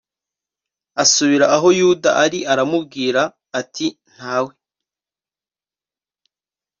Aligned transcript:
asubira 1.03 1.45
aho 1.55 1.67
yuda 1.79 2.09
ari 2.23 2.39
aramubwira 2.51 3.21
ati 3.59 3.87
ntawe 4.13 4.53